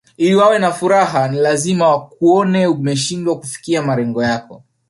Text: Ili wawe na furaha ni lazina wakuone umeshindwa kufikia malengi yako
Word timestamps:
Ili 0.17 0.35
wawe 0.35 0.59
na 0.59 0.71
furaha 0.71 1.27
ni 1.27 1.39
lazina 1.39 1.87
wakuone 1.87 2.67
umeshindwa 2.67 3.39
kufikia 3.39 3.81
malengi 3.81 4.19
yako 4.19 4.63